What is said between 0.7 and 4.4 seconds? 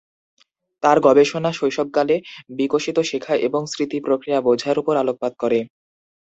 তার গবেষণা শৈশবকালে বিকশিত শেখা এবং স্মৃতি প্রক্রিয়া